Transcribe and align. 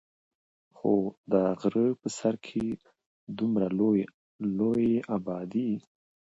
خو 0.75 0.93
د 1.31 1.33
غرۀ 1.59 1.87
پۀ 1.99 2.07
سر 2.17 2.35
کښې 2.45 2.67
د 2.79 2.79
دومره 3.39 3.67
لوے 4.57 4.93
ابادي 5.15 5.71